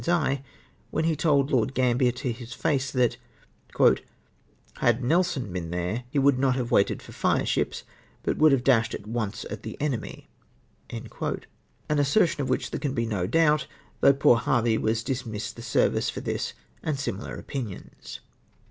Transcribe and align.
's 0.03 0.09
eye 0.09 0.43
when 0.89 1.05
he 1.05 1.15
told 1.15 1.51
Lord 1.51 1.75
Gambler 1.75 2.09
to 2.11 2.31
his 2.31 2.53
face 2.53 2.89
that" 2.89 3.17
had 4.77 5.01
JSTelson 5.03 5.53
been 5.53 5.69
there, 5.69 6.05
he 6.09 6.17
would 6.17 6.39
not 6.39 6.55
have 6.55 6.71
^vaited 6.71 7.03
for 7.03 7.11
fire 7.11 7.45
ships, 7.45 7.83
but 8.23 8.35
would 8.39 8.51
have 8.51 8.63
dashed 8.63 8.95
at 8.95 9.05
once 9.05 9.45
at 9.51 9.61
the 9.61 9.79
enemy;" 9.79 10.27
an 10.89 11.07
assertion 11.99 12.41
of 12.41 12.49
which 12.49 12.71
there 12.71 12.79
can 12.79 12.95
be 12.95 13.05
no 13.05 13.27
doubt, 13.27 13.67
though 13.99 14.11
poor 14.11 14.37
Harvey 14.37 14.75
was 14.75 15.03
dismissed 15.03 15.55
the 15.55 15.61
service 15.61 16.09
for 16.09 16.21
this 16.21 16.53
and 16.81 16.97
similar 16.99 17.35
opinions. 17.35 18.21